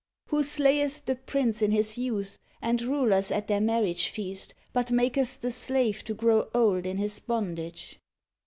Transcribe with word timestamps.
Who 0.29 0.41
slayeth 0.41 1.05
the 1.05 1.15
prince 1.15 1.61
in 1.61 1.69
his 1.69 1.95
youth, 1.95 2.39
and 2.59 2.81
rulers 2.81 3.29
at 3.29 3.45
their 3.45 3.61
marriage 3.61 4.09
feast, 4.09 4.55
but 4.73 4.89
maketh 4.89 5.41
the 5.41 5.51
slave 5.51 6.03
to 6.05 6.15
grow 6.15 6.49
old 6.55 6.87
in 6.87 6.97
his 6.97 7.19
bondage; 7.19 7.89
7. 7.89 8.01